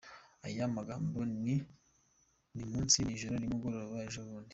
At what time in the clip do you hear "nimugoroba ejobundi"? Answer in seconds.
3.37-4.49